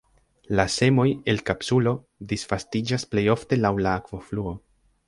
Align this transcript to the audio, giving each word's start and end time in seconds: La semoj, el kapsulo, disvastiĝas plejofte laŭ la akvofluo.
La 0.59 0.63
semoj, 0.75 1.05
el 1.33 1.43
kapsulo, 1.49 1.93
disvastiĝas 2.33 3.07
plejofte 3.13 3.65
laŭ 3.65 3.75
la 3.87 3.95
akvofluo. 4.03 4.61